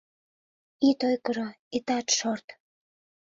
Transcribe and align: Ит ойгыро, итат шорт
Ит 0.89 0.99
ойгыро, 1.09 1.47
итат 1.75 2.07
шорт 2.17 2.47